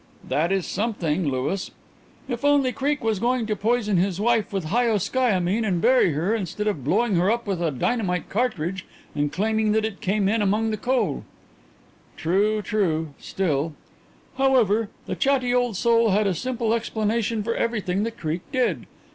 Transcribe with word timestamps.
"That 0.27 0.51
is 0.51 0.65
something, 0.65 1.29
Louis." 1.29 1.69
"If 2.27 2.43
only 2.43 2.71
Creake 2.71 3.03
was 3.03 3.19
going 3.19 3.45
to 3.45 3.55
poison 3.55 3.97
his 3.97 4.19
wife 4.19 4.51
with 4.51 4.65
hyoscyamine 4.69 5.63
and 5.63 5.79
bury 5.79 6.13
her, 6.13 6.33
instead 6.33 6.65
of 6.65 6.83
blowing 6.83 7.17
her 7.17 7.29
up 7.29 7.45
with 7.45 7.61
a 7.61 7.69
dynamite 7.69 8.27
cartridge 8.27 8.87
and 9.13 9.31
claiming 9.31 9.73
that 9.73 9.85
it 9.85 10.01
came 10.01 10.27
in 10.27 10.41
among 10.41 10.71
the 10.71 10.77
coal." 10.77 11.23
"True, 12.17 12.63
true. 12.63 13.09
Still" 13.19 13.75
"However, 14.39 14.89
the 15.05 15.13
chatty 15.15 15.53
old 15.53 15.77
soul 15.77 16.09
had 16.09 16.25
a 16.25 16.33
simple 16.33 16.73
explanation 16.73 17.43
for 17.43 17.53
everything 17.53 18.01
that 18.01 18.17
Creake 18.17 18.51
did. 18.51 18.87